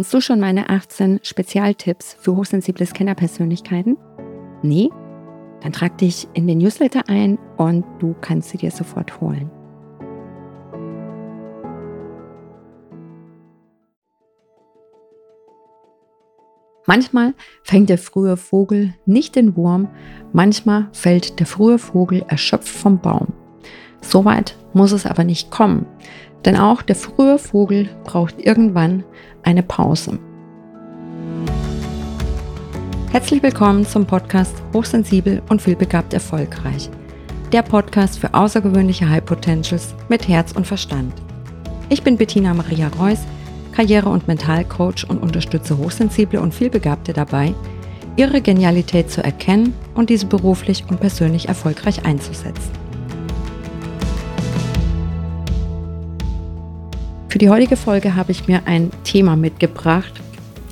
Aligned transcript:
Kennst 0.00 0.14
du 0.14 0.22
schon 0.22 0.40
meine 0.40 0.70
18 0.70 1.20
Spezialtipps 1.22 2.16
für 2.18 2.34
hochsensible 2.34 2.86
Scannerpersönlichkeiten? 2.86 3.98
Nee? 4.62 4.88
Dann 5.60 5.72
trag 5.72 5.98
dich 5.98 6.26
in 6.32 6.46
den 6.46 6.56
Newsletter 6.56 7.02
ein 7.06 7.38
und 7.58 7.84
du 7.98 8.14
kannst 8.18 8.48
sie 8.48 8.56
dir 8.56 8.70
sofort 8.70 9.20
holen. 9.20 9.50
Manchmal 16.86 17.34
fängt 17.62 17.90
der 17.90 17.98
frühe 17.98 18.38
Vogel 18.38 18.94
nicht 19.04 19.36
den 19.36 19.54
Wurm, 19.54 19.86
manchmal 20.32 20.88
fällt 20.92 21.40
der 21.40 21.46
frühe 21.46 21.78
Vogel 21.78 22.24
erschöpft 22.26 22.74
vom 22.74 23.00
Baum. 23.00 23.34
Soweit 24.00 24.56
muss 24.72 24.92
es 24.92 25.04
aber 25.04 25.24
nicht 25.24 25.50
kommen, 25.50 25.84
denn 26.44 26.56
auch 26.56 26.82
der 26.82 26.96
frühe 26.96 27.38
Vogel 27.38 27.88
braucht 28.04 28.40
irgendwann 28.40 29.04
eine 29.42 29.62
Pause. 29.62 30.18
Herzlich 33.12 33.42
willkommen 33.42 33.86
zum 33.86 34.06
Podcast 34.06 34.62
Hochsensibel 34.72 35.42
und 35.48 35.60
vielbegabt 35.60 36.14
erfolgreich. 36.14 36.88
Der 37.52 37.62
Podcast 37.62 38.18
für 38.18 38.32
außergewöhnliche 38.32 39.08
High 39.08 39.24
Potentials 39.24 39.94
mit 40.08 40.28
Herz 40.28 40.52
und 40.52 40.66
Verstand. 40.66 41.12
Ich 41.88 42.02
bin 42.02 42.16
Bettina 42.16 42.54
Maria 42.54 42.88
Reuss 42.98 43.20
Karriere- 43.72 44.10
und 44.10 44.28
Mentalcoach 44.28 45.04
und 45.08 45.22
unterstütze 45.22 45.78
Hochsensible 45.78 46.40
und 46.40 46.54
Vielbegabte 46.54 47.12
dabei, 47.12 47.54
ihre 48.16 48.40
Genialität 48.40 49.10
zu 49.10 49.22
erkennen 49.22 49.74
und 49.94 50.10
diese 50.10 50.26
beruflich 50.26 50.84
und 50.88 51.00
persönlich 51.00 51.48
erfolgreich 51.48 52.04
einzusetzen. 52.04 52.79
Für 57.30 57.38
die 57.38 57.48
heutige 57.48 57.76
Folge 57.76 58.16
habe 58.16 58.32
ich 58.32 58.48
mir 58.48 58.66
ein 58.66 58.90
Thema 59.04 59.36
mitgebracht. 59.36 60.12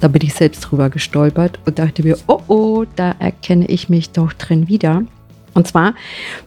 Da 0.00 0.08
bin 0.08 0.22
ich 0.22 0.34
selbst 0.34 0.58
drüber 0.62 0.90
gestolpert 0.90 1.60
und 1.66 1.78
dachte 1.78 2.02
mir, 2.02 2.18
oh 2.26 2.40
oh, 2.48 2.84
da 2.96 3.12
erkenne 3.20 3.66
ich 3.66 3.88
mich 3.88 4.10
doch 4.10 4.32
drin 4.32 4.66
wieder. 4.66 5.04
Und 5.54 5.68
zwar 5.68 5.94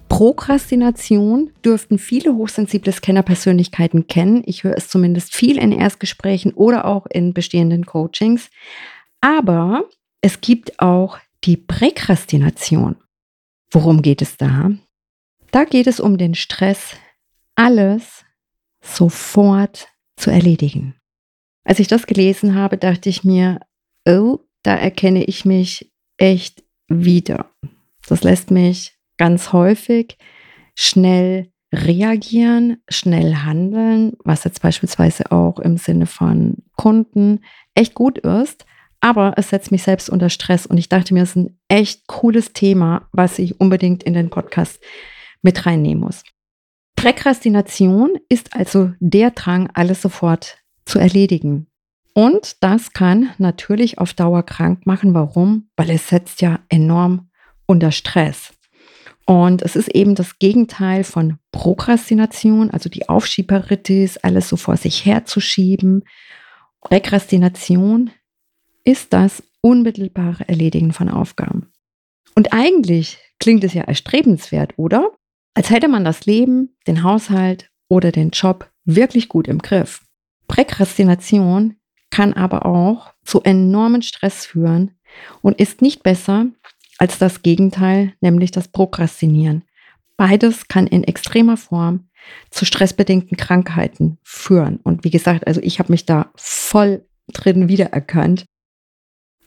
Prokrastination 0.10 1.52
dürften 1.64 1.98
viele 1.98 2.36
hochsensible 2.36 2.92
Scanner-Persönlichkeiten 2.92 4.08
kennen. 4.08 4.44
Ich 4.46 4.66
höre 4.66 4.76
es 4.76 4.90
zumindest 4.90 5.34
viel 5.34 5.58
in 5.58 5.72
Erstgesprächen 5.72 6.52
oder 6.56 6.84
auch 6.84 7.06
in 7.06 7.34
bestehenden 7.34 7.86
Coachings. 7.86 8.50
Aber 9.22 9.86
es 10.20 10.42
gibt 10.42 10.78
auch 10.82 11.20
die 11.46 11.56
Präkrastination. 11.56 12.98
Worum 13.72 14.02
geht 14.02 14.22
es 14.22 14.36
da? 14.36 14.72
Da 15.52 15.64
geht 15.64 15.88
es 15.88 16.02
um 16.02 16.18
den 16.18 16.36
Stress, 16.36 16.98
alles 17.56 18.26
sofort 18.82 19.88
zu 20.22 20.32
erledigen. 20.32 20.96
Als 21.64 21.80
ich 21.80 21.88
das 21.88 22.08
gelesen 22.08 22.56
habe, 22.56 22.78
dachte 22.78 23.10
ich 23.10 23.24
mir, 23.24 23.60
oh, 24.08 24.40
da 24.64 24.76
erkenne 24.76 25.24
ich 25.24 25.46
mich 25.46 25.92
echt 26.18 26.64
wieder. 26.88 27.52
Das 28.08 28.24
lässt 28.24 28.52
mich 28.52 28.98
ganz 29.18 29.54
häufig 29.54 30.18
schnell 30.76 31.52
reagieren, 31.74 32.78
schnell 32.90 33.36
handeln, 33.36 34.14
was 34.24 34.44
jetzt 34.44 34.62
beispielsweise 34.62 35.32
auch 35.32 35.60
im 35.60 35.78
Sinne 35.78 36.06
von 36.06 36.58
Kunden 36.76 37.40
echt 37.76 37.94
gut 37.94 38.18
ist. 38.18 38.66
Aber 39.00 39.34
es 39.38 39.50
setzt 39.50 39.72
mich 39.72 39.84
selbst 39.84 40.10
unter 40.10 40.30
Stress 40.30 40.66
und 40.66 40.78
ich 40.78 40.90
dachte 40.90 41.14
mir, 41.14 41.24
es 41.24 41.32
ist 41.32 41.38
ein 41.38 41.60
echt 41.70 42.08
cooles 42.08 42.54
Thema, 42.54 43.08
was 43.12 43.40
ich 43.40 43.60
unbedingt 43.60 44.04
in 44.04 44.14
den 44.14 44.30
Podcast 44.30 44.80
mit 45.42 45.66
reinnehmen 45.66 46.04
muss. 46.04 46.24
Präkrastination 47.02 48.12
ist 48.30 48.56
also 48.56 48.92
der 49.00 49.32
Drang, 49.32 49.72
alles 49.74 50.04
sofort 50.04 50.60
zu 50.86 51.00
erledigen. 51.00 51.66
Und 52.14 52.62
das 52.62 52.94
kann 52.94 53.32
natürlich 53.40 53.98
auf 53.98 54.14
Dauer 54.14 54.44
krank 54.44 54.86
machen. 54.86 55.16
Warum? 55.16 55.72
Weil 55.76 55.90
es 55.90 56.10
setzt 56.10 56.42
ja 56.42 56.60
enorm 56.70 57.32
unter 57.66 57.92
Stress. 57.92 58.54
Und 59.26 59.64
es 59.64 59.76
ist 59.76 59.88
eben 59.88 60.14
das 60.14 60.38
Gegenteil 60.38 61.04
von 61.04 61.40
Prokrastination, 61.52 62.70
also 62.70 62.88
die 62.88 63.10
Aufschieberitis, 63.10 64.18
alles 64.18 64.48
so 64.48 64.56
vor 64.56 64.78
sich 64.78 65.04
herzuschieben. 65.04 66.04
Rekrastination 66.92 68.12
ist 68.84 69.12
das 69.12 69.42
unmittelbare 69.62 70.48
Erledigen 70.48 70.94
von 70.94 71.10
Aufgaben. 71.10 71.72
Und 72.36 72.54
eigentlich 72.54 73.18
klingt 73.40 73.64
es 73.64 73.74
ja 73.74 73.86
erstrebenswert, 73.86 74.74
oder? 74.78 75.10
Als 75.54 75.70
hätte 75.70 75.88
man 75.88 76.06
das 76.06 76.26
Leben, 76.26 76.76
den 76.88 77.04
Haushalt 77.04 77.70
oder 77.88 78.12
den 78.12 78.30
Job 78.30 78.70
wirklich 78.86 79.30
gut 79.30 79.48
im 79.48 79.60
Griff. 79.60 80.02
Präkrastination 80.48 81.76
kann 82.10 82.34
aber 82.34 82.66
auch 82.66 83.14
zu 83.24 83.42
enormen 83.42 84.02
Stress 84.02 84.46
führen 84.46 84.96
und 85.42 85.60
ist 85.60 85.82
nicht 85.82 86.04
besser 86.04 86.48
als 86.98 87.18
das 87.18 87.42
Gegenteil, 87.42 88.14
nämlich 88.22 88.52
das 88.52 88.68
Prokrastinieren. 88.68 89.64
Beides 90.18 90.68
kann 90.68 90.88
in 90.88 91.04
extremer 91.04 91.58
Form 91.58 92.10
zu 92.52 92.66
stressbedingten 92.66 93.38
Krankheiten 93.38 94.20
führen. 94.24 94.80
Und 94.84 95.04
wie 95.04 95.10
gesagt, 95.10 95.48
also 95.48 95.62
ich 95.62 95.80
habe 95.80 95.92
mich 95.92 96.06
da 96.06 96.32
voll 96.36 97.06
drin 97.34 97.68
wiedererkannt. 97.68 98.46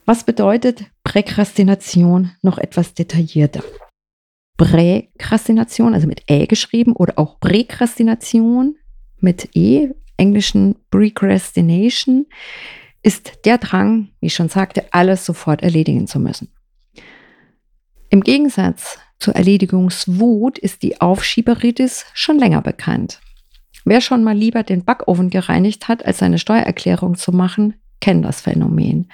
Was 0.05 0.25
bedeutet 0.25 0.85
Präkrastination 1.05 2.33
noch 2.43 2.59
etwas 2.59 2.95
detaillierter? 2.95 3.63
Präkrastination, 4.57 5.95
also 5.95 6.07
mit 6.07 6.31
Ä 6.31 6.47
geschrieben, 6.47 6.93
oder 6.93 7.19
auch 7.19 7.41
Präkrastination 7.41 8.77
mit 9.19 9.49
E, 9.55 9.91
englischen 10.17 10.77
Precrastination, 10.91 12.27
ist 13.03 13.45
der 13.45 13.59
Drang, 13.59 14.11
wie 14.21 14.27
ich 14.27 14.35
schon 14.35 14.49
sagte, 14.49 14.85
alles 14.93 15.27
sofort 15.27 15.63
erledigen 15.63 16.07
zu 16.07 16.19
müssen. 16.19 16.49
Im 18.11 18.23
Gegensatz 18.23 18.99
zur 19.19 19.35
Erledigungswut 19.35 20.59
ist 20.59 20.83
die 20.83 21.01
Aufschieberitis 21.01 22.07
schon 22.15 22.39
länger 22.39 22.63
bekannt. 22.63 23.21
Wer 23.85 24.01
schon 24.01 24.25
mal 24.25 24.37
lieber 24.37 24.63
den 24.63 24.85
Backofen 24.85 25.31
gereinigt 25.31 25.89
hat, 25.89 26.05
als 26.07 26.19
seine 26.19 26.39
Steuererklärung 26.39 27.17
zu 27.17 27.33
machen, 27.33 27.75
kennt 28.01 28.25
das 28.25 28.41
Phänomen. 28.41 29.11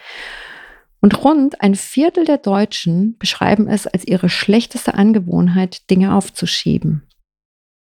Und 1.01 1.25
rund 1.25 1.61
ein 1.63 1.75
Viertel 1.75 2.25
der 2.25 2.39
Deutschen 2.39 3.17
beschreiben 3.19 3.69
es 3.69 3.87
als 3.87 4.07
ihre 4.07 4.29
schlechteste 4.29 4.95
Angewohnheit, 4.95 5.91
Dinge 5.91 6.15
aufzuschieben. 6.15 7.07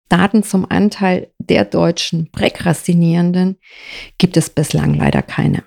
Daten 0.10 0.44
zum 0.44 0.70
Anteil 0.70 1.32
der 1.40 1.66
deutschen 1.66 2.30
Präkrastinierenden 2.32 3.58
gibt 4.18 4.38
es 4.38 4.50
bislang 4.50 4.94
leider 4.94 5.22
keine. 5.22 5.64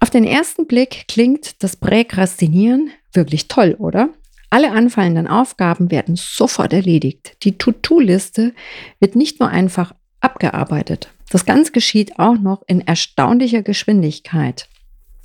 Auf 0.00 0.10
den 0.10 0.24
ersten 0.24 0.66
Blick 0.66 1.06
klingt 1.08 1.62
das 1.62 1.76
Präkrastinieren 1.76 2.90
wirklich 3.12 3.48
toll, 3.48 3.74
oder? 3.78 4.10
Alle 4.50 4.72
anfallenden 4.72 5.26
Aufgaben 5.26 5.90
werden 5.90 6.16
sofort 6.16 6.72
erledigt. 6.72 7.36
Die 7.42 7.58
To-Do-Liste 7.58 8.54
wird 9.00 9.16
nicht 9.16 9.40
nur 9.40 9.48
einfach 9.48 9.94
abgearbeitet. 10.20 11.12
Das 11.30 11.44
Ganze 11.44 11.72
geschieht 11.72 12.18
auch 12.18 12.38
noch 12.38 12.62
in 12.66 12.80
erstaunlicher 12.80 13.62
Geschwindigkeit. 13.62 14.68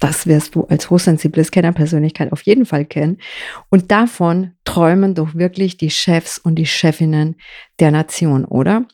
Das 0.04 0.28
wirst 0.28 0.56
du 0.56 0.66
als 0.66 0.90
hochsensible 0.90 1.46
Scanner-Persönlichkeit 1.46 2.34
auf 2.34 2.42
jeden 2.42 2.66
Fall 2.66 2.84
kennen. 2.84 3.20
Und 3.70 3.90
davon 3.90 4.52
träumen 4.66 5.16
doch 5.16 5.34
wirklich 5.34 5.78
die 5.78 5.90
Chefs 5.90 6.38
und 6.38 6.56
die 6.56 6.66
Chefinnen 6.66 7.38
der 7.80 7.92
Nation, 7.92 8.44
oder? 8.44 8.86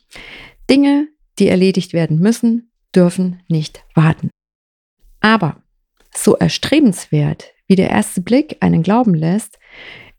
Dinge, 0.70 1.08
die 1.40 1.48
erledigt 1.48 1.94
werden 1.94 2.20
müssen, 2.20 2.70
dürfen 2.94 3.42
nicht 3.48 3.82
warten. 3.96 4.30
Aber 5.20 5.60
so 6.14 6.36
erstrebenswert, 6.36 7.54
wie 7.66 7.74
der 7.74 7.90
erste 7.90 8.20
Blick 8.20 8.58
einen 8.60 8.84
glauben 8.84 9.14
lässt, 9.14 9.58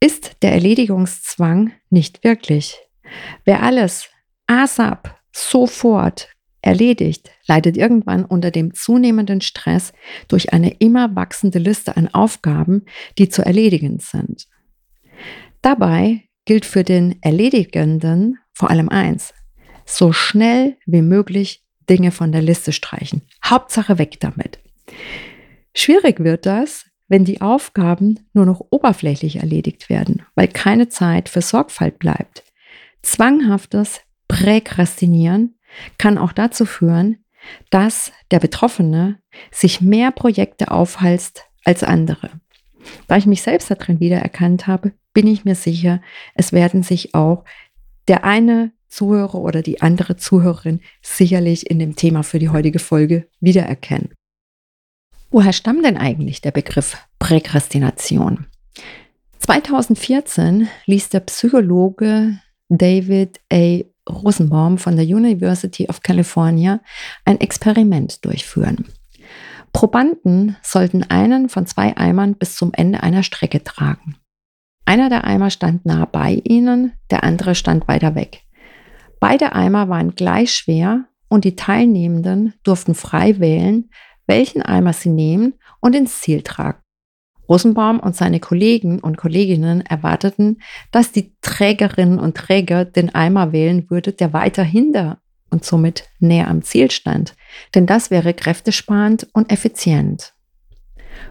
ist 0.02 0.42
der 0.42 0.52
Erledigungszwang 0.52 1.72
nicht 1.90 2.26
wirklich. 2.26 2.82
Wer 3.46 3.64
alles 3.64 4.10
ASAP 4.46 5.18
sofort 5.32 6.28
erledigt, 6.62 7.32
leidet 7.48 7.78
irgendwann 7.78 8.26
unter 8.26 8.52
dem 8.52 8.74
zunehmenden 8.74 9.42
Stress 9.42 9.94
durch 10.28 10.54
eine 10.54 10.72
immer 10.80 11.16
wachsende 11.16 11.60
Liste 11.60 11.98
an 11.98 12.08
Aufgaben, 12.08 12.86
die 13.18 13.30
zu 13.30 13.44
erledigen 13.44 14.00
sind. 14.00 14.48
Dabei 15.62 16.24
gilt 16.46 16.66
für 16.66 16.84
den 16.84 17.22
Erledigenden 17.22 18.40
vor 18.54 18.70
allem 18.70 18.90
eins, 18.90 19.34
so 19.86 20.12
schnell 20.12 20.78
wie 20.86 21.02
möglich 21.02 21.64
Dinge 21.90 22.12
von 22.12 22.32
der 22.32 22.42
Liste 22.42 22.72
streichen. 22.72 23.22
Hauptsache 23.44 23.98
weg 23.98 24.20
damit. 24.20 24.60
Schwierig 25.74 26.20
wird 26.20 26.46
das, 26.46 26.86
wenn 27.08 27.26
die 27.26 27.42
Aufgaben 27.42 28.20
nur 28.34 28.46
noch 28.46 28.62
oberflächlich 28.70 29.38
erledigt 29.38 29.90
werden, 29.90 30.24
weil 30.36 30.48
keine 30.48 30.88
Zeit 30.88 31.28
für 31.28 31.42
Sorgfalt 31.42 32.00
bleibt. 32.00 32.44
Zwanghaftes 33.02 34.02
Präkrastinieren 34.28 35.56
kann 35.98 36.18
auch 36.18 36.32
dazu 36.32 36.66
führen, 36.66 37.24
dass 37.70 38.12
der 38.30 38.40
Betroffene 38.40 39.20
sich 39.52 39.82
mehr 39.82 40.12
Projekte 40.12 40.72
aufhalst 40.72 41.46
als 41.64 41.84
andere. 41.84 42.30
Da 43.08 43.18
ich 43.18 43.26
mich 43.26 43.42
selbst 43.42 43.70
darin 43.70 44.00
wiedererkannt 44.00 44.68
habe, 44.68 44.94
bin 45.14 45.28
ich 45.28 45.46
mir 45.46 45.56
sicher, 45.56 46.02
es 46.36 46.54
werden 46.54 46.84
sich 46.84 47.14
auch 47.14 47.44
der 48.08 48.24
eine 48.24 48.72
Zuhörer 48.88 49.36
oder 49.36 49.62
die 49.62 49.82
andere 49.82 50.18
Zuhörerin 50.18 50.82
sicherlich 51.02 51.70
in 51.70 51.80
dem 51.80 51.96
Thema 51.96 52.24
für 52.24 52.40
die 52.40 52.50
heutige 52.50 52.80
Folge 52.80 53.28
wiedererkennen. 53.40 54.14
Woher 55.30 55.54
stammt 55.54 55.86
denn 55.86 55.98
eigentlich 55.98 56.42
der 56.42 56.52
Begriff 56.52 56.98
Präkrastination? 57.20 58.48
2014 59.40 60.68
ließ 60.86 61.10
der 61.10 61.22
Psychologe 61.22 62.38
David 62.68 63.40
A. 63.52 63.80
Rosenbaum 64.12 64.78
von 64.78 64.96
der 64.96 65.06
University 65.06 65.88
of 65.88 66.02
California 66.02 66.80
ein 67.26 67.40
Experiment 67.40 68.24
durchführen. 68.26 68.86
Probanden 69.74 70.58
sollten 70.62 71.04
einen 71.04 71.50
von 71.50 71.66
zwei 71.66 71.96
Eimern 71.96 72.36
bis 72.36 72.56
zum 72.56 72.72
Ende 72.74 73.04
einer 73.04 73.24
Strecke 73.24 73.64
tragen. 73.64 74.16
Einer 74.86 75.10
der 75.10 75.24
Eimer 75.24 75.50
stand 75.50 75.86
nah 75.86 76.06
bei 76.06 76.42
ihnen, 76.44 76.94
der 77.10 77.24
andere 77.24 77.56
stand 77.56 77.88
weiter 77.88 78.16
weg. 78.16 78.44
Beide 79.20 79.54
Eimer 79.54 79.88
waren 79.88 80.16
gleich 80.16 80.54
schwer 80.54 81.06
und 81.30 81.46
die 81.46 81.56
Teilnehmenden 81.56 82.54
durften 82.64 82.96
frei 82.96 83.40
wählen, 83.40 83.90
welchen 84.28 84.62
Eimer 84.62 84.94
sie 84.94 85.10
nehmen 85.10 85.54
und 85.80 85.96
ins 85.96 86.20
Ziel 86.20 86.42
tragen. 86.42 86.82
Rosenbaum 87.50 88.00
und 88.00 88.16
seine 88.16 88.40
Kollegen 88.40 89.00
und 89.00 89.18
Kolleginnen 89.18 89.82
erwarteten, 89.82 90.62
dass 90.92 91.12
die 91.12 91.34
Trägerinnen 91.42 92.20
und 92.20 92.38
Träger 92.38 92.86
den 92.86 93.14
Eimer 93.14 93.52
wählen 93.52 93.90
würde, 93.90 94.14
der 94.14 94.34
weiter 94.34 94.64
hinter 94.64 95.20
und 95.50 95.66
somit 95.66 96.08
näher 96.20 96.48
am 96.48 96.62
Ziel 96.62 96.90
stand, 96.92 97.36
denn 97.76 97.86
das 97.86 98.10
wäre 98.10 98.34
kräftesparend 98.34 99.28
und 99.34 99.52
effizient. 99.52 100.34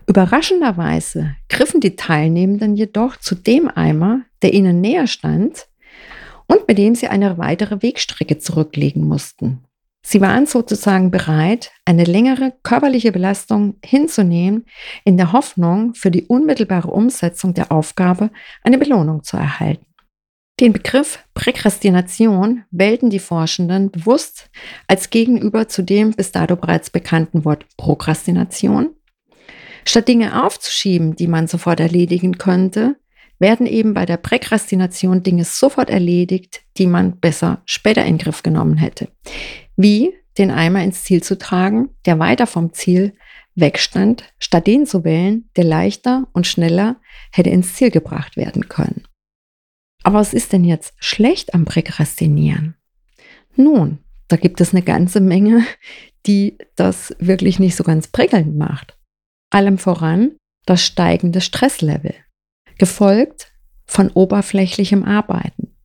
Überraschenderweise 0.07 1.37
griffen 1.49 1.81
die 1.81 1.97
Teilnehmenden 1.97 2.77
jedoch 2.77 3.17
zu 3.17 3.35
dem 3.35 3.69
Eimer, 3.69 4.23
der 4.43 4.53
ihnen 4.53 4.81
näher 4.81 5.07
stand 5.07 5.69
und 6.47 6.69
mit 6.69 6.79
dem 6.79 6.95
sie 6.95 7.09
eine 7.09 7.39
weitere 7.39 7.83
Wegstrecke 7.83 8.39
zurücklegen 8.39 9.07
mussten. 9.07 9.65
Sie 10.03 10.21
waren 10.21 10.47
sozusagen 10.47 11.11
bereit, 11.11 11.73
eine 11.85 12.05
längere 12.05 12.55
körperliche 12.63 13.13
Belastung 13.13 13.77
hinzunehmen, 13.85 14.65
in 15.05 15.17
der 15.17 15.33
Hoffnung, 15.33 15.95
für 15.95 16.11
die 16.11 16.27
unmittelbare 16.27 16.89
Umsetzung 16.89 17.55
der 17.55 17.71
Aufgabe 17.71 18.31
eine 18.63 18.79
Belohnung 18.79 19.23
zu 19.23 19.37
erhalten. 19.37 19.85
Den 20.59 20.73
Begriff 20.75 21.25
Präkrastination 21.33 22.65
wählten 22.71 23.09
die 23.09 23.19
Forschenden 23.19 23.91
bewusst 23.91 24.51
als 24.87 25.09
Gegenüber 25.09 25.69
zu 25.69 25.83
dem 25.83 26.11
bis 26.13 26.33
dato 26.33 26.57
bereits 26.57 26.91
bekannten 26.91 27.47
Wort 27.47 27.65
Prokrastination. 27.79 28.91
Statt 29.87 30.09
Dinge 30.09 30.45
aufzuschieben, 30.45 31.17
die 31.17 31.29
man 31.29 31.47
sofort 31.47 31.81
erledigen 31.81 32.37
könnte, 32.37 32.97
werden 33.41 33.67
eben 33.67 33.95
bei 33.95 34.07
der 34.07 34.19
Präkrastination 34.19 35.25
Dinge 35.25 35.45
sofort 35.45 35.91
erledigt, 35.91 36.63
die 36.79 36.87
man 36.87 37.19
besser 37.19 37.63
später 37.65 38.05
in 38.05 38.19
Griff 38.19 38.43
genommen 38.43 38.77
hätte. 38.77 39.09
Wie 39.77 40.13
den 40.39 40.51
Eimer 40.51 40.85
ins 40.85 41.03
Ziel 41.03 41.23
zu 41.23 41.37
tragen, 41.37 41.91
der 42.07 42.19
weiter 42.19 42.47
vom 42.47 42.73
Ziel 42.73 43.15
wegstand, 43.57 44.25
statt 44.39 44.67
den 44.67 44.87
zu 44.87 45.05
wählen, 45.05 45.49
der 45.57 45.65
leichter 45.65 46.29
und 46.33 46.47
schneller 46.47 47.01
hätte 47.33 47.51
ins 47.51 47.75
Ziel 47.75 47.91
gebracht 47.91 48.37
werden 48.37 48.69
können. 48.69 49.05
Aber 50.03 50.19
was 50.19 50.33
ist 50.33 50.53
denn 50.53 50.65
jetzt 50.65 50.95
schlecht 50.99 51.53
am 51.55 51.65
Präkrastinieren? 51.65 52.77
Nun, 53.57 53.99
da 54.29 54.37
gibt 54.37 54.61
es 54.61 54.73
eine 54.73 54.83
ganze 54.83 55.21
Menge, 55.21 55.65
die 56.27 56.57
das 56.77 57.15
wirklich 57.19 57.59
nicht 57.59 57.77
so 57.77 57.85
ganz 57.85 58.09
prickelnd 58.09 58.57
macht. 58.57 58.97
Allem 59.51 59.79
voran 59.79 60.37
das 60.67 60.85
steigende 60.85 61.41
Stresslevel, 61.41 62.15
gefolgt 62.81 63.53
von 63.85 64.11
oberflächlichem 64.11 65.05
Arbeiten. 65.05 65.77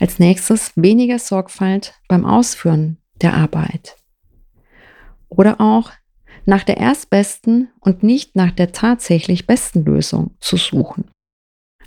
Als 0.00 0.18
nächstes 0.18 0.72
weniger 0.74 1.18
Sorgfalt 1.18 1.94
beim 2.08 2.24
Ausführen 2.24 2.96
der 3.20 3.34
Arbeit. 3.34 3.96
Oder 5.28 5.60
auch 5.60 5.92
nach 6.46 6.64
der 6.64 6.78
erstbesten 6.78 7.68
und 7.78 8.02
nicht 8.02 8.34
nach 8.36 8.52
der 8.52 8.72
tatsächlich 8.72 9.46
besten 9.46 9.84
Lösung 9.84 10.34
zu 10.40 10.56
suchen. 10.56 11.10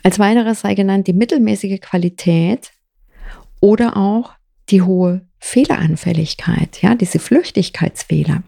Als 0.03 0.19
weiteres 0.19 0.61
sei 0.61 0.75
genannt 0.75 1.07
die 1.07 1.13
mittelmäßige 1.13 1.79
Qualität 1.81 2.71
oder 3.59 3.97
auch 3.97 4.33
die 4.69 4.83
hohe 4.83 5.27
Fehleranfälligkeit, 5.39 6.81
ja, 6.83 6.93
diese 6.93 7.17
Flüchtigkeitsfehler. 7.17 8.43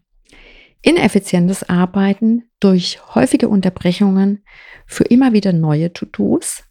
Ineffizientes 0.81 1.67
Arbeiten 1.67 2.49
durch 2.59 2.99
häufige 3.15 3.49
Unterbrechungen 3.49 4.43
für 4.85 5.03
immer 5.03 5.33
wieder 5.33 5.53
neue 5.53 5.91
To-Dos. 5.91 6.63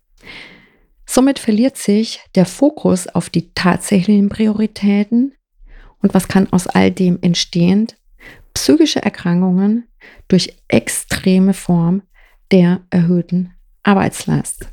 Somit 1.04 1.38
verliert 1.38 1.76
sich 1.76 2.20
der 2.34 2.46
Fokus 2.46 3.06
auf 3.06 3.30
die 3.30 3.52
tatsächlichen 3.54 4.28
Prioritäten 4.28 5.34
und 6.02 6.14
was 6.14 6.28
kann 6.28 6.52
aus 6.52 6.66
all 6.66 6.90
dem 6.90 7.18
entstehen? 7.22 7.88
Psychische 8.54 9.02
Erkrankungen 9.02 9.86
durch 10.28 10.56
extreme 10.68 11.52
Form 11.54 12.02
der 12.50 12.82
erhöhten 12.90 13.52
Arbeitslast. 13.82 14.68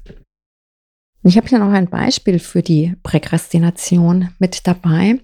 Ich 1.24 1.38
habe 1.38 1.48
hier 1.48 1.60
noch 1.60 1.72
ein 1.72 1.90
Beispiel 1.90 2.40
für 2.40 2.62
die 2.62 2.96
Präkrastination 3.04 4.30
mit 4.40 4.68
dabei. 4.68 5.20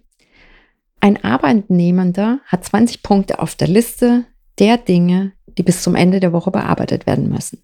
Ein 1.01 1.23
Arbeitnehmender 1.23 2.39
hat 2.45 2.65
20 2.65 3.03
Punkte 3.03 3.39
auf 3.39 3.55
der 3.55 3.67
Liste 3.67 4.25
der 4.59 4.77
Dinge, 4.77 5.33
die 5.57 5.63
bis 5.63 5.81
zum 5.81 5.95
Ende 5.95 6.19
der 6.19 6.33
Woche 6.33 6.51
bearbeitet 6.51 7.07
werden 7.07 7.29
müssen. 7.29 7.63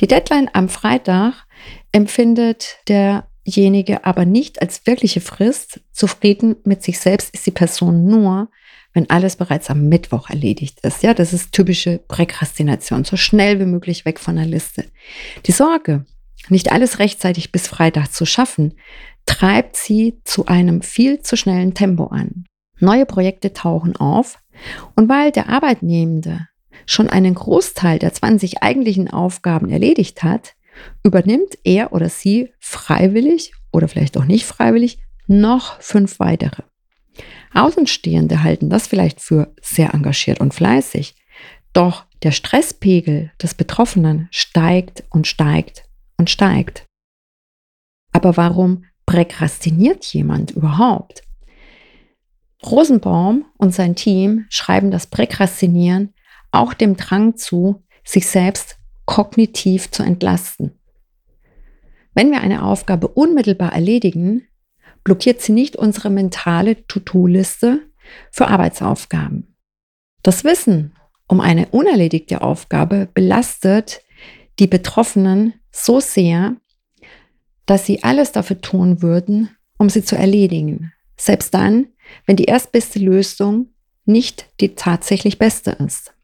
Die 0.00 0.06
Deadline 0.06 0.50
am 0.52 0.68
Freitag 0.68 1.46
empfindet 1.92 2.78
derjenige 2.88 4.04
aber 4.04 4.24
nicht 4.24 4.60
als 4.62 4.86
wirkliche 4.86 5.20
Frist. 5.20 5.80
Zufrieden 5.92 6.56
mit 6.64 6.82
sich 6.82 6.98
selbst 6.98 7.32
ist 7.34 7.46
die 7.46 7.52
Person 7.52 8.04
nur, 8.04 8.48
wenn 8.92 9.10
alles 9.10 9.36
bereits 9.36 9.70
am 9.70 9.88
Mittwoch 9.88 10.30
erledigt 10.30 10.80
ist. 10.80 11.02
Ja, 11.02 11.14
das 11.14 11.32
ist 11.32 11.52
typische 11.52 11.98
Präkrastination. 12.08 13.04
So 13.04 13.16
schnell 13.16 13.60
wie 13.60 13.66
möglich 13.66 14.04
weg 14.04 14.18
von 14.18 14.36
der 14.36 14.46
Liste. 14.46 14.86
Die 15.46 15.52
Sorge, 15.52 16.04
nicht 16.48 16.72
alles 16.72 16.98
rechtzeitig 16.98 17.52
bis 17.52 17.68
Freitag 17.68 18.08
zu 18.08 18.24
schaffen, 18.24 18.74
treibt 19.26 19.76
sie 19.76 20.20
zu 20.24 20.46
einem 20.46 20.82
viel 20.82 21.20
zu 21.20 21.36
schnellen 21.36 21.74
Tempo 21.74 22.06
an. 22.06 22.46
Neue 22.78 23.06
Projekte 23.06 23.52
tauchen 23.52 23.96
auf 23.96 24.38
und 24.94 25.08
weil 25.08 25.32
der 25.32 25.48
Arbeitnehmende 25.48 26.48
schon 26.86 27.08
einen 27.08 27.34
Großteil 27.34 27.98
der 27.98 28.12
20 28.12 28.62
eigentlichen 28.62 29.10
Aufgaben 29.10 29.70
erledigt 29.70 30.22
hat, 30.22 30.54
übernimmt 31.02 31.58
er 31.64 31.92
oder 31.92 32.08
sie 32.08 32.52
freiwillig 32.60 33.52
oder 33.72 33.88
vielleicht 33.88 34.16
auch 34.16 34.24
nicht 34.24 34.44
freiwillig 34.44 34.98
noch 35.26 35.80
fünf 35.80 36.20
weitere. 36.20 36.62
Außenstehende 37.54 38.42
halten 38.42 38.68
das 38.68 38.86
vielleicht 38.86 39.20
für 39.20 39.54
sehr 39.62 39.94
engagiert 39.94 40.40
und 40.40 40.52
fleißig. 40.52 41.14
Doch 41.72 42.04
der 42.22 42.32
Stresspegel 42.32 43.32
des 43.42 43.54
Betroffenen 43.54 44.28
steigt 44.30 45.04
und 45.10 45.26
steigt 45.26 45.84
und 46.18 46.30
steigt. 46.30 46.84
Aber 48.12 48.36
warum 48.36 48.84
präkrastiniert 49.06 50.04
jemand 50.06 50.50
überhaupt? 50.50 51.25
Rosenbaum 52.64 53.44
und 53.58 53.74
sein 53.74 53.94
Team 53.94 54.46
schreiben 54.48 54.90
das 54.90 55.06
Präkrastinieren 55.06 56.14
auch 56.52 56.74
dem 56.74 56.96
Drang 56.96 57.36
zu, 57.36 57.82
sich 58.04 58.26
selbst 58.28 58.78
kognitiv 59.04 59.90
zu 59.90 60.02
entlasten. 60.02 60.72
Wenn 62.14 62.30
wir 62.30 62.40
eine 62.40 62.64
Aufgabe 62.64 63.08
unmittelbar 63.08 63.72
erledigen, 63.72 64.46
blockiert 65.04 65.42
sie 65.42 65.52
nicht 65.52 65.76
unsere 65.76 66.08
mentale 66.08 66.86
To-Do-Liste 66.86 67.80
für 68.30 68.48
Arbeitsaufgaben. 68.48 69.54
Das 70.22 70.44
Wissen 70.44 70.94
um 71.28 71.40
eine 71.40 71.68
unerledigte 71.68 72.40
Aufgabe 72.40 73.08
belastet 73.12 74.02
die 74.58 74.66
Betroffenen 74.66 75.54
so 75.70 76.00
sehr, 76.00 76.56
dass 77.66 77.84
sie 77.84 78.02
alles 78.02 78.32
dafür 78.32 78.60
tun 78.60 79.02
würden, 79.02 79.50
um 79.76 79.90
sie 79.90 80.04
zu 80.04 80.16
erledigen. 80.16 80.92
Selbst 81.16 81.52
dann, 81.52 81.88
wenn 82.26 82.36
die 82.36 82.44
erstbeste 82.44 82.98
Lösung 82.98 83.68
nicht 84.04 84.46
die 84.60 84.74
tatsächlich 84.74 85.38
beste 85.38 85.72
ist. 85.72 86.14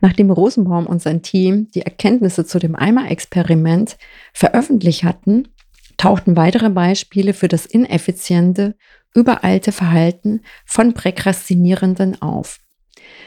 Nachdem 0.00 0.30
Rosenbaum 0.30 0.86
und 0.86 1.00
sein 1.00 1.22
Team 1.22 1.70
die 1.70 1.82
Erkenntnisse 1.82 2.44
zu 2.44 2.58
dem 2.58 2.76
Eimer-Experiment 2.76 3.96
veröffentlicht 4.32 5.04
hatten, 5.04 5.48
tauchten 5.96 6.36
weitere 6.36 6.70
Beispiele 6.70 7.32
für 7.32 7.48
das 7.48 7.64
ineffiziente, 7.64 8.76
übereilte 9.14 9.72
Verhalten 9.72 10.42
von 10.66 10.92
Präkrastinierenden 10.92 12.20
auf. 12.20 12.58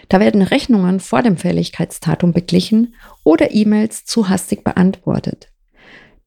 Da 0.09 0.19
werden 0.19 0.41
Rechnungen 0.41 0.99
vor 0.99 1.23
dem 1.23 1.37
Fälligkeitstatum 1.37 2.31
beglichen 2.31 2.95
oder 3.23 3.51
E-Mails 3.51 4.05
zu 4.05 4.29
hastig 4.29 4.63
beantwortet. 4.63 5.51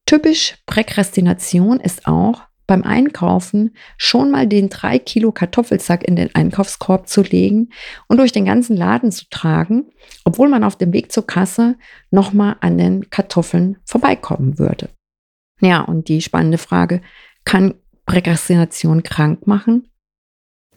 Typisch 0.05 0.57
Präkrastination 0.65 1.79
ist 1.79 2.07
auch, 2.07 2.41
beim 2.67 2.83
Einkaufen 2.83 3.75
schon 3.97 4.31
mal 4.31 4.47
den 4.47 4.69
drei 4.69 4.99
Kilo 4.99 5.31
Kartoffelsack 5.31 6.03
in 6.03 6.15
den 6.15 6.33
Einkaufskorb 6.33 7.07
zu 7.07 7.21
legen 7.21 7.69
und 8.07 8.17
durch 8.17 8.31
den 8.31 8.45
ganzen 8.45 8.77
Laden 8.77 9.11
zu 9.11 9.25
tragen, 9.29 9.91
obwohl 10.23 10.49
man 10.49 10.63
auf 10.63 10.77
dem 10.77 10.93
Weg 10.93 11.11
zur 11.11 11.27
Kasse 11.27 11.75
nochmal 12.11 12.55
an 12.61 12.77
den 12.77 13.09
Kartoffeln 13.09 13.77
vorbeikommen 13.85 14.59
würde. 14.59 14.89
Ja, 15.59 15.81
und 15.81 16.07
die 16.07 16.21
spannende 16.21 16.57
Frage, 16.57 17.01
kann 17.45 17.75
Präkrastination 18.05 19.03
krank 19.03 19.47
machen? 19.47 19.89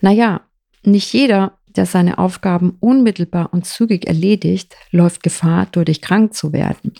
Naja, 0.00 0.43
nicht 0.83 1.12
jeder, 1.12 1.59
der 1.76 1.87
seine 1.87 2.19
Aufgaben 2.19 2.76
unmittelbar 2.81 3.52
und 3.52 3.66
zügig 3.66 4.07
erledigt, 4.07 4.76
läuft 4.90 5.23
Gefahr, 5.23 5.66
durch 5.66 6.00
krank 6.00 6.35
zu 6.35 6.52
werden. 6.52 6.95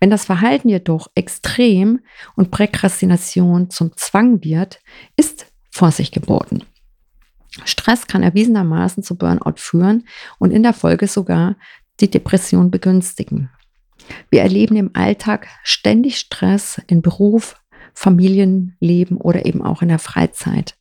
Wenn 0.00 0.10
das 0.10 0.24
Verhalten 0.24 0.68
jedoch 0.68 1.08
extrem 1.14 2.00
und 2.36 2.50
Präkrastination 2.50 3.70
zum 3.70 3.96
Zwang 3.96 4.42
wird, 4.44 4.80
ist 5.16 5.46
Vorsicht 5.70 6.12
geboten. 6.12 6.64
Stress 7.64 8.06
kann 8.06 8.22
erwiesenermaßen 8.22 9.02
zu 9.02 9.16
Burnout 9.16 9.56
führen 9.56 10.06
und 10.38 10.50
in 10.50 10.62
der 10.62 10.72
Folge 10.72 11.06
sogar 11.06 11.56
die 12.00 12.10
Depression 12.10 12.70
begünstigen. 12.70 13.50
Wir 14.30 14.42
erleben 14.42 14.76
im 14.76 14.90
Alltag 14.94 15.48
ständig 15.62 16.18
Stress 16.18 16.80
in 16.88 17.00
Beruf, 17.00 17.56
Familienleben 17.94 19.16
oder 19.16 19.46
eben 19.46 19.62
auch 19.62 19.82
in 19.82 19.88
der 19.88 20.00
Freizeit. 20.00 20.74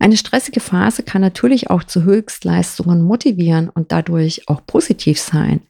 Eine 0.00 0.16
stressige 0.16 0.60
Phase 0.60 1.02
kann 1.02 1.22
natürlich 1.22 1.70
auch 1.70 1.84
zu 1.84 2.04
Höchstleistungen 2.04 3.02
motivieren 3.02 3.68
und 3.68 3.90
dadurch 3.92 4.48
auch 4.48 4.64
positiv 4.66 5.18
sein. 5.18 5.62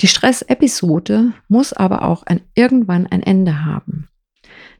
Die 0.00 0.06
Stressepisode 0.06 1.32
muss 1.48 1.72
aber 1.72 2.02
auch 2.02 2.22
ein, 2.22 2.40
irgendwann 2.54 3.06
ein 3.06 3.22
Ende 3.22 3.64
haben. 3.64 4.08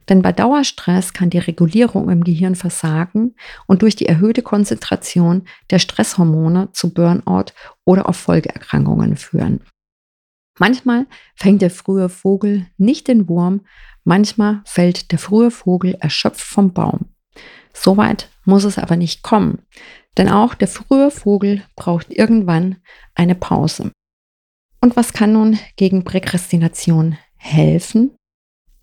Denn 0.07 0.21
bei 0.21 0.31
Dauerstress 0.31 1.13
kann 1.13 1.29
die 1.29 1.37
Regulierung 1.37 2.09
im 2.09 2.23
Gehirn 2.23 2.55
versagen 2.55 3.35
und 3.67 3.81
durch 3.81 3.95
die 3.95 4.07
erhöhte 4.07 4.41
Konzentration 4.41 5.43
der 5.69 5.79
Stresshormone 5.79 6.71
zu 6.71 6.93
Burnout 6.93 7.51
oder 7.85 8.09
auch 8.09 8.15
Folgeerkrankungen 8.15 9.17
führen. 9.17 9.61
Manchmal 10.57 11.05
fängt 11.35 11.61
der 11.61 11.69
frühe 11.69 12.09
Vogel 12.09 12.65
nicht 12.77 13.07
den 13.07 13.29
Wurm, 13.29 13.61
manchmal 14.03 14.61
fällt 14.65 15.11
der 15.11 15.19
frühe 15.19 15.51
Vogel 15.51 15.95
erschöpft 15.99 16.41
vom 16.41 16.73
Baum. 16.73 17.13
Soweit 17.73 18.29
muss 18.45 18.63
es 18.63 18.77
aber 18.77 18.97
nicht 18.97 19.21
kommen, 19.21 19.59
denn 20.17 20.27
auch 20.27 20.55
der 20.55 20.67
frühe 20.67 21.11
Vogel 21.11 21.61
braucht 21.75 22.09
irgendwann 22.09 22.77
eine 23.15 23.35
Pause. 23.35 23.91
Und 24.81 24.95
was 24.95 25.13
kann 25.13 25.33
nun 25.33 25.59
gegen 25.75 26.03
Präkrastination 26.03 27.17
helfen? 27.35 28.11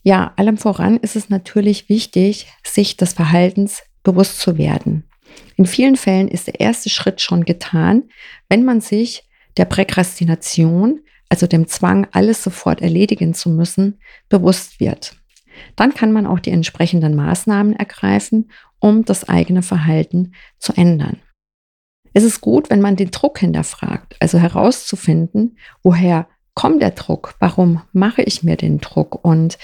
Ja, 0.03 0.33
allem 0.37 0.57
voran 0.57 0.99
ist 0.99 1.17
es 1.17 1.31
natürlich 1.31 1.89
wichtig, 1.89 2.47
sich 2.63 2.97
des 2.97 3.13
Verhaltens 3.13 3.83
bewusst 4.03 4.39
zu 4.39 4.57
werden. 4.57 5.05
In 5.57 5.67
vielen 5.67 5.97
Fällen 5.97 6.29
ist 6.29 6.47
der 6.47 6.61
erste 6.61 6.91
Schritt 6.91 7.21
schon 7.21 7.45
getan, 7.45 8.05
wenn 8.49 8.65
man 8.65 8.81
sich 8.81 9.25
der 9.57 9.65
Präkrastination, 9.65 11.01
also 11.29 11.47
dem 11.47 11.67
Zwang, 11.67 12.07
alles 12.13 12.43
sofort 12.43 12.83
erledigen 12.83 13.35
zu 13.35 13.51
müssen, 13.51 13.99
bewusst 14.29 14.79
wird. 14.81 15.17
Dann 15.75 15.95
kann 15.95 16.13
man 16.13 16.27
auch 16.27 16.39
die 16.39 16.51
entsprechenden 16.51 17.17
Maßnahmen 17.17 17.75
ergreifen, 17.75 18.51
um 18.79 19.05
das 19.05 19.29
eigene 19.29 19.63
Verhalten 19.63 20.35
zu 20.59 20.73
ändern. 20.75 21.21
Es 22.17 22.25
ist 22.25 22.41
gut, 22.41 22.71
wenn 22.71 22.81
man 22.81 22.97
den 22.97 23.11
Druck 23.11 23.41
hinterfragt, 23.41 24.17
also 24.21 24.39
herauszufinden, 24.39 25.59
woher 25.83 26.27
kommt 26.55 26.81
der 26.81 26.93
Druck? 26.93 27.35
Warum 27.41 27.83
mache 27.93 28.23
ich 28.23 28.43
mir 28.43 28.57
den 28.57 28.79
Druck? 28.79 29.23
Und 29.23 29.59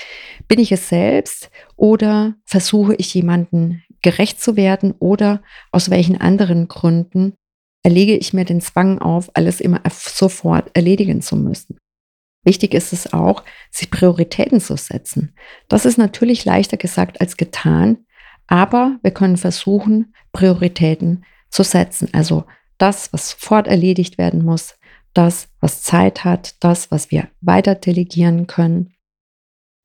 bin 0.48 0.60
ich 0.60 0.70
es 0.70 0.90
selbst 0.90 1.50
oder 1.76 2.34
versuche 2.44 2.94
ich 2.96 3.14
jemanden 3.14 3.82
gerecht 4.02 4.38
zu 4.38 4.54
werden 4.54 4.92
oder 4.98 5.40
aus 5.70 5.88
welchen 5.88 6.20
anderen 6.20 6.68
Gründen 6.68 7.32
erlege 7.84 8.18
ich 8.18 8.34
mir 8.34 8.44
den 8.44 8.60
Zwang 8.60 8.98
auf, 8.98 9.30
alles 9.32 9.58
immer 9.58 9.80
sofort 9.88 10.76
erledigen 10.76 11.22
zu 11.22 11.36
müssen? 11.36 11.78
Wichtig 12.44 12.74
ist 12.74 12.92
es 12.92 13.14
auch, 13.14 13.44
sich 13.70 13.90
Prioritäten 13.90 14.60
zu 14.60 14.76
setzen. 14.76 15.34
Das 15.68 15.86
ist 15.86 15.96
natürlich 15.96 16.44
leichter 16.44 16.76
gesagt 16.76 17.18
als 17.18 17.38
getan, 17.38 18.04
aber 18.46 18.98
wir 19.02 19.12
können 19.12 19.38
versuchen, 19.38 20.12
Prioritäten 20.32 21.24
zu 21.52 21.62
setzen. 21.62 22.08
Also 22.12 22.44
das, 22.78 23.12
was 23.12 23.30
sofort 23.30 23.68
erledigt 23.68 24.18
werden 24.18 24.44
muss, 24.44 24.74
das, 25.14 25.48
was 25.60 25.82
Zeit 25.82 26.24
hat, 26.24 26.56
das, 26.60 26.90
was 26.90 27.10
wir 27.10 27.28
weiter 27.40 27.74
delegieren 27.74 28.46
können. 28.46 28.94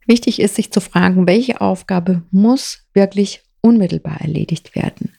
Wichtig 0.07 0.39
ist, 0.39 0.55
sich 0.55 0.71
zu 0.71 0.79
fragen, 0.79 1.27
welche 1.27 1.61
Aufgabe 1.61 2.23
muss 2.31 2.87
wirklich 2.93 3.43
unmittelbar 3.61 4.21
erledigt 4.21 4.73
werden. 4.75 5.13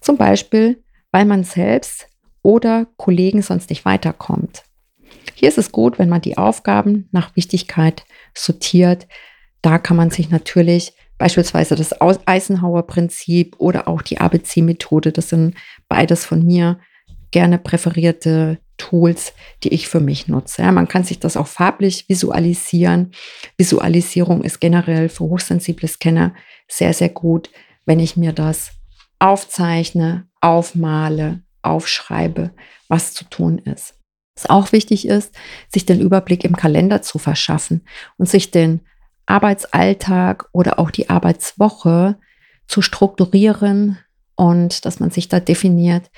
Zum 0.00 0.18
Beispiel, 0.18 0.84
weil 1.10 1.24
man 1.24 1.44
selbst 1.44 2.06
oder 2.42 2.86
Kollegen 2.98 3.40
sonst 3.40 3.70
nicht 3.70 3.86
weiterkommt. 3.86 4.64
Hier 5.34 5.48
ist 5.48 5.58
es 5.58 5.72
gut, 5.72 5.98
wenn 5.98 6.10
man 6.10 6.20
die 6.20 6.36
Aufgaben 6.36 7.08
nach 7.10 7.34
Wichtigkeit 7.34 8.04
sortiert. 8.34 9.08
Da 9.62 9.78
kann 9.78 9.96
man 9.96 10.10
sich 10.10 10.28
natürlich 10.28 10.92
beispielsweise 11.24 11.74
das 11.74 11.94
Eisenhower-Prinzip 12.26 13.56
oder 13.56 13.88
auch 13.88 14.02
die 14.02 14.20
ABC-Methode, 14.20 15.10
das 15.10 15.30
sind 15.30 15.54
beides 15.88 16.26
von 16.26 16.44
mir 16.44 16.78
gerne 17.30 17.58
präferierte 17.58 18.58
Tools, 18.76 19.32
die 19.62 19.72
ich 19.72 19.88
für 19.88 20.00
mich 20.00 20.28
nutze. 20.28 20.60
Ja, 20.60 20.70
man 20.70 20.86
kann 20.86 21.02
sich 21.02 21.20
das 21.20 21.38
auch 21.38 21.46
farblich 21.46 22.10
visualisieren. 22.10 23.12
Visualisierung 23.56 24.44
ist 24.44 24.60
generell 24.60 25.08
für 25.08 25.24
hochsensible 25.24 25.88
Scanner 25.88 26.34
sehr, 26.68 26.92
sehr 26.92 27.08
gut, 27.08 27.48
wenn 27.86 28.00
ich 28.00 28.18
mir 28.18 28.34
das 28.34 28.72
aufzeichne, 29.18 30.28
aufmale, 30.42 31.40
aufschreibe, 31.62 32.50
was 32.88 33.14
zu 33.14 33.24
tun 33.24 33.56
ist. 33.56 33.94
Was 34.36 34.50
auch 34.50 34.72
wichtig 34.72 35.08
ist, 35.08 35.34
sich 35.72 35.86
den 35.86 36.02
Überblick 36.02 36.44
im 36.44 36.54
Kalender 36.54 37.00
zu 37.00 37.18
verschaffen 37.18 37.86
und 38.18 38.28
sich 38.28 38.50
den 38.50 38.82
Arbeitsalltag 39.34 40.48
oder 40.52 40.78
auch 40.78 40.92
die 40.92 41.10
Arbeitswoche 41.10 42.16
zu 42.68 42.82
strukturieren 42.82 43.98
und 44.36 44.84
dass 44.84 45.00
man 45.00 45.10
sich 45.10 45.28
da 45.28 45.40
definiert, 45.40 46.08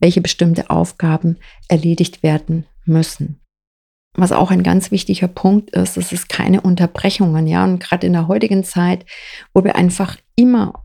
welche 0.00 0.20
bestimmte 0.20 0.70
Aufgaben 0.70 1.38
erledigt 1.68 2.24
werden 2.24 2.66
müssen. 2.84 3.40
Was 4.16 4.32
auch 4.32 4.50
ein 4.50 4.64
ganz 4.64 4.90
wichtiger 4.90 5.28
Punkt 5.28 5.70
ist, 5.70 5.96
es 5.96 6.10
ist 6.12 6.28
keine 6.28 6.60
Unterbrechungen, 6.60 7.46
ja. 7.46 7.64
Und 7.64 7.78
gerade 7.78 8.06
in 8.08 8.12
der 8.12 8.28
heutigen 8.28 8.64
Zeit, 8.64 9.06
wo 9.52 9.62
wir 9.62 9.76
einfach 9.76 10.16
immer 10.34 10.84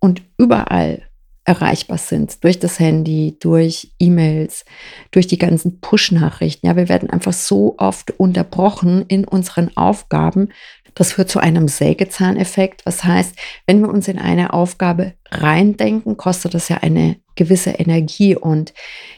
und 0.00 0.22
überall 0.38 1.08
erreichbar 1.48 1.96
sind 1.96 2.44
durch 2.44 2.58
das 2.58 2.78
Handy, 2.78 3.38
durch 3.40 3.94
E-Mails, 3.98 4.66
durch 5.12 5.26
die 5.26 5.38
ganzen 5.38 5.80
Push-Nachrichten. 5.80 6.66
Ja, 6.66 6.76
wir 6.76 6.90
werden 6.90 7.08
einfach 7.08 7.32
so 7.32 7.74
oft 7.78 8.10
unterbrochen 8.18 9.06
in 9.08 9.24
unseren 9.24 9.74
Aufgaben. 9.74 10.50
Das 10.94 11.12
führt 11.12 11.30
zu 11.30 11.38
einem 11.38 11.68
Sägezahneffekt. 11.68 12.84
Was 12.84 13.04
heißt, 13.04 13.36
wenn 13.66 13.80
wir 13.80 13.88
uns 13.88 14.08
in 14.08 14.18
eine 14.18 14.52
Aufgabe 14.52 15.14
reindenken, 15.30 16.16
kostet 16.16 16.54
das 16.54 16.68
ja 16.68 16.78
eine 16.78 17.16
gewisse 17.36 17.70
Energie. 17.70 18.36
Und 18.36 18.74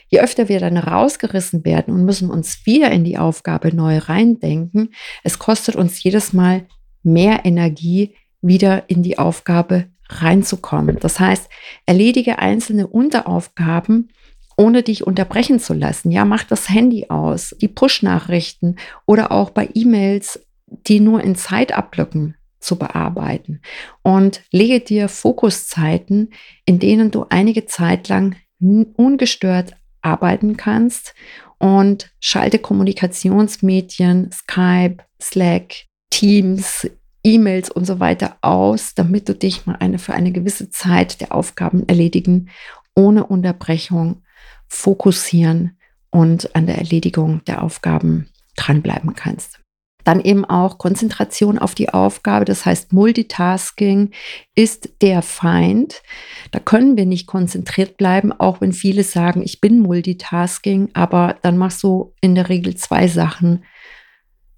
je 0.09 0.21
öfter 0.21 0.49
wir 0.49 0.61
dann 0.61 0.77
rausgerissen 0.77 1.65
werden 1.65 1.95
und 1.95 2.05
müssen 2.05 2.31
uns 2.31 2.65
wieder 2.67 2.91
in 2.91 3.05
die 3.05 3.19
Aufgabe 3.19 3.75
neu 3.75 3.99
reindenken, 3.99 4.91
es 5.25 5.39
kostet 5.39 5.77
uns 5.77 6.03
jedes 6.03 6.33
Mal 6.33 6.67
mehr 7.03 7.45
Energie, 7.45 8.15
wieder 8.43 8.85
in 8.89 9.03
die 9.03 9.19
Aufgabe 9.19 9.87
reinzukommen. 10.09 10.99
Das 11.01 11.21
heißt, 11.21 11.49
erledige 11.87 12.39
einzelne 12.39 12.87
Unteraufgaben, 12.87 14.09
ohne 14.57 14.83
dich 14.83 15.07
unterbrechen 15.07 15.61
zu 15.61 15.73
lassen. 15.73 16.11
Ja, 16.11 16.25
mach 16.25 16.45
das 16.45 16.69
Handy 16.69 17.07
aus, 17.09 17.55
die 17.61 17.69
Push-Nachrichten 17.69 18.77
oder 19.07 19.33
auch 19.33 19.51
bei 19.51 19.69
E-Mails, 19.73 20.41
die 20.71 21.01
nur 21.01 21.23
in 21.23 21.37
Zeitabblöcken 21.37 22.37
zu 22.59 22.77
bearbeiten. 22.77 23.61
Und 24.03 24.43
lege 24.51 24.81
dir 24.81 25.09
Fokuszeiten, 25.09 26.33
in 26.65 26.79
denen 26.79 27.11
du 27.11 27.27
einige 27.29 27.67
Zeit 27.67 28.09
lang 28.09 28.37
ungestört 28.61 29.75
arbeiten 30.03 30.57
kannst 30.57 31.15
und 31.59 32.13
schalte 32.21 32.59
Kommunikationsmedien, 32.59 34.31
Skype, 34.33 34.99
Slack, 35.21 35.87
Teams, 36.11 36.89
E-Mails 37.23 37.71
und 37.71 37.85
so 37.85 38.01
weiter 38.01 38.37
aus, 38.41 38.95
damit 38.95 39.29
du 39.29 39.35
dich 39.35 39.67
mal 39.67 39.77
eine, 39.79 39.99
für 39.99 40.15
eine 40.15 40.33
gewisse 40.33 40.71
Zeit 40.71 41.21
der 41.21 41.35
Aufgaben 41.35 41.87
erledigen, 41.87 42.49
ohne 42.95 43.27
Unterbrechung 43.27 44.23
fokussieren 44.69 45.77
und 46.11 46.55
an 46.57 46.67
der 46.67 46.79
Erledigung 46.79 47.45
der 47.45 47.63
Aufgaben 47.63 48.29
dranbleiben 48.57 49.15
kannst. 49.15 49.60
Dann 50.05 50.21
eben 50.21 50.45
auch 50.45 50.79
Konzentration 50.79 51.59
auf 51.59 51.75
die 51.75 51.91
Aufgabe, 51.91 52.45
das 52.45 52.65
heißt 52.65 52.93
Multitasking 52.93 54.11
ist 54.55 54.91
der 55.03 55.23
Feind. 55.23 56.03
Da 56.51 56.59
können 56.59 56.97
wir 56.97 57.07
nicht 57.07 57.27
konzentriert 57.27 57.97
bleiben, 57.97 58.33
auch 58.33 58.61
wenn 58.61 58.73
viele 58.73 59.05
sagen, 59.05 59.43
ich 59.43 59.61
bin 59.61 59.81
Multitasking, 59.81 60.91
aber 60.95 61.37
dann 61.43 61.59
machst 61.59 61.83
du 61.83 62.15
in 62.21 62.35
der 62.35 62.49
Regel 62.49 62.77
zwei 62.77 63.09
Sachen 63.09 63.65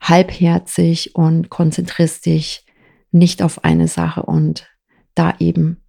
halbherzig 0.00 1.14
und 1.14 1.48
konzentrierst 1.48 2.26
dich 2.26 2.66
nicht 3.12 3.42
auf 3.42 3.64
eine 3.64 3.88
Sache 3.88 4.22
und 4.22 4.68
da 5.14 5.34
eben 5.38 5.82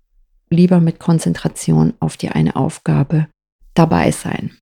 lieber 0.50 0.80
mit 0.80 1.00
Konzentration 1.00 1.94
auf 2.00 2.18
die 2.18 2.30
eine 2.30 2.56
Aufgabe 2.56 3.28
dabei 3.74 4.12
sein. 4.12 4.58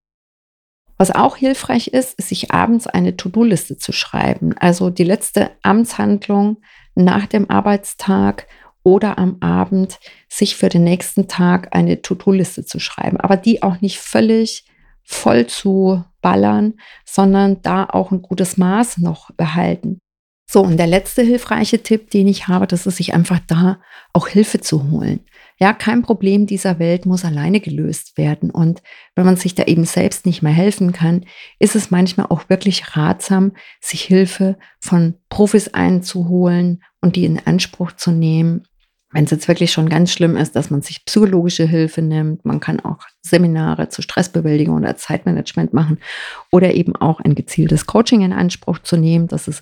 Was 1.01 1.09
auch 1.09 1.35
hilfreich 1.35 1.87
ist, 1.87 2.13
ist 2.19 2.29
sich 2.29 2.51
abends 2.51 2.85
eine 2.85 3.17
To-Do-Liste 3.17 3.75
zu 3.75 3.91
schreiben. 3.91 4.55
Also 4.59 4.91
die 4.91 5.03
letzte 5.03 5.49
Amtshandlung 5.63 6.57
nach 6.93 7.25
dem 7.25 7.49
Arbeitstag 7.49 8.45
oder 8.83 9.17
am 9.17 9.37
Abend 9.39 9.97
sich 10.29 10.55
für 10.55 10.69
den 10.69 10.83
nächsten 10.83 11.27
Tag 11.27 11.75
eine 11.75 12.03
To-Do-Liste 12.03 12.65
zu 12.65 12.79
schreiben, 12.79 13.17
aber 13.17 13.35
die 13.35 13.63
auch 13.63 13.81
nicht 13.81 13.97
völlig 13.97 14.65
voll 15.03 15.47
zu 15.47 16.03
ballern, 16.21 16.75
sondern 17.03 17.63
da 17.63 17.85
auch 17.85 18.11
ein 18.11 18.21
gutes 18.21 18.57
Maß 18.57 18.99
noch 18.99 19.31
behalten. 19.31 19.97
So, 20.47 20.61
und 20.61 20.77
der 20.77 20.85
letzte 20.85 21.23
hilfreiche 21.23 21.81
Tipp, 21.81 22.11
den 22.11 22.27
ich 22.27 22.47
habe, 22.47 22.67
das 22.67 22.85
ist 22.85 22.97
sich 22.97 23.15
einfach 23.15 23.39
da 23.47 23.79
auch 24.13 24.27
Hilfe 24.27 24.61
zu 24.61 24.91
holen. 24.91 25.21
Ja, 25.61 25.73
kein 25.73 26.01
Problem 26.01 26.47
dieser 26.47 26.79
Welt 26.79 27.05
muss 27.05 27.23
alleine 27.23 27.59
gelöst 27.59 28.17
werden. 28.17 28.49
Und 28.49 28.81
wenn 29.13 29.25
man 29.25 29.35
sich 29.35 29.53
da 29.53 29.65
eben 29.65 29.85
selbst 29.85 30.25
nicht 30.25 30.41
mehr 30.41 30.51
helfen 30.51 30.91
kann, 30.91 31.23
ist 31.59 31.75
es 31.75 31.91
manchmal 31.91 32.25
auch 32.29 32.49
wirklich 32.49 32.97
ratsam, 32.97 33.51
sich 33.79 34.01
Hilfe 34.01 34.57
von 34.79 35.19
Profis 35.29 35.67
einzuholen 35.67 36.81
und 36.99 37.15
die 37.15 37.25
in 37.25 37.39
Anspruch 37.45 37.91
zu 37.91 38.09
nehmen. 38.09 38.63
Wenn 39.11 39.25
es 39.25 39.29
jetzt 39.29 39.47
wirklich 39.47 39.71
schon 39.71 39.87
ganz 39.87 40.11
schlimm 40.11 40.35
ist, 40.35 40.55
dass 40.55 40.71
man 40.71 40.81
sich 40.81 41.05
psychologische 41.05 41.67
Hilfe 41.67 42.01
nimmt, 42.01 42.43
man 42.43 42.59
kann 42.59 42.79
auch 42.79 42.97
Seminare 43.21 43.89
zur 43.89 44.03
Stressbewältigung 44.03 44.77
oder 44.77 44.95
Zeitmanagement 44.95 45.73
machen 45.73 45.99
oder 46.51 46.73
eben 46.73 46.95
auch 46.95 47.19
ein 47.19 47.35
gezieltes 47.35 47.85
Coaching 47.85 48.21
in 48.21 48.33
Anspruch 48.33 48.79
zu 48.79 48.97
nehmen. 48.97 49.27
Das 49.27 49.47
ist 49.47 49.61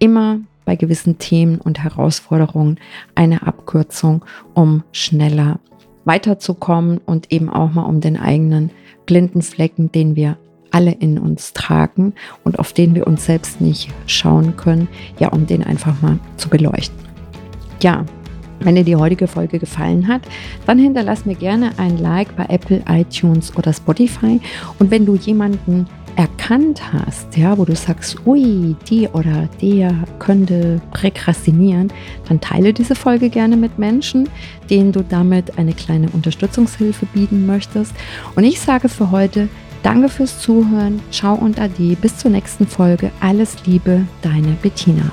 immer 0.00 0.40
bei 0.64 0.76
gewissen 0.76 1.18
Themen 1.18 1.60
und 1.60 1.82
Herausforderungen 1.82 2.78
eine 3.14 3.46
Abkürzung, 3.46 4.24
um 4.54 4.82
schneller 4.92 5.60
weiterzukommen 6.04 6.98
und 6.98 7.32
eben 7.32 7.48
auch 7.48 7.72
mal 7.72 7.84
um 7.84 8.00
den 8.00 8.18
eigenen 8.18 8.70
blinden 9.06 9.42
Flecken, 9.42 9.90
den 9.92 10.16
wir 10.16 10.36
alle 10.70 10.90
in 10.90 11.18
uns 11.18 11.52
tragen 11.52 12.14
und 12.42 12.58
auf 12.58 12.72
den 12.72 12.94
wir 12.94 13.06
uns 13.06 13.26
selbst 13.26 13.60
nicht 13.60 13.90
schauen 14.06 14.56
können, 14.56 14.88
ja, 15.18 15.28
um 15.28 15.46
den 15.46 15.62
einfach 15.62 16.02
mal 16.02 16.18
zu 16.36 16.48
beleuchten. 16.48 16.98
Ja, 17.82 18.04
wenn 18.60 18.74
dir 18.74 18.84
die 18.84 18.96
heutige 18.96 19.28
Folge 19.28 19.58
gefallen 19.58 20.08
hat, 20.08 20.22
dann 20.66 20.78
hinterlass 20.78 21.26
mir 21.26 21.34
gerne 21.36 21.72
ein 21.76 21.98
Like 21.98 22.34
bei 22.36 22.46
Apple, 22.46 22.82
iTunes 22.88 23.54
oder 23.56 23.72
Spotify. 23.72 24.40
Und 24.78 24.90
wenn 24.90 25.06
du 25.06 25.16
jemanden 25.16 25.86
erkannt 26.16 26.92
hast, 26.92 27.36
ja, 27.36 27.56
wo 27.58 27.64
du 27.64 27.74
sagst, 27.74 28.18
ui, 28.26 28.76
die 28.88 29.08
oder 29.08 29.48
der 29.60 29.94
könnte 30.18 30.80
präkrastinieren, 30.92 31.92
dann 32.28 32.40
teile 32.40 32.72
diese 32.72 32.94
Folge 32.94 33.30
gerne 33.30 33.56
mit 33.56 33.78
Menschen, 33.78 34.28
denen 34.70 34.92
du 34.92 35.02
damit 35.02 35.58
eine 35.58 35.72
kleine 35.72 36.08
Unterstützungshilfe 36.10 37.06
bieten 37.06 37.46
möchtest. 37.46 37.92
Und 38.36 38.44
ich 38.44 38.60
sage 38.60 38.88
für 38.88 39.10
heute, 39.10 39.48
danke 39.82 40.08
fürs 40.08 40.40
Zuhören, 40.40 41.00
ciao 41.10 41.34
und 41.34 41.60
ade, 41.60 41.96
bis 42.00 42.18
zur 42.18 42.30
nächsten 42.30 42.66
Folge, 42.66 43.10
alles 43.20 43.66
Liebe, 43.66 44.06
deine 44.22 44.56
Bettina. 44.62 45.10